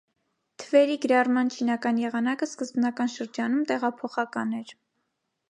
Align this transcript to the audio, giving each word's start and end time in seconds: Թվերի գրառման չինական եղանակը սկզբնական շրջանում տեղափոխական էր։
Թվերի 0.61 0.95
գրառման 1.03 1.51
չինական 1.57 1.99
եղանակը 2.05 2.49
սկզբնական 2.49 3.13
շրջանում 3.19 3.63
տեղափոխական 3.75 4.59
էր։ 4.63 4.75